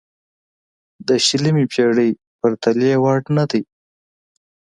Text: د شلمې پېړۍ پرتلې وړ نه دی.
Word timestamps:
د 1.07 1.09
شلمې 1.25 1.65
پېړۍ 1.73 2.11
پرتلې 2.39 2.93
وړ 3.03 3.19
نه 3.37 3.45
دی. 3.51 3.63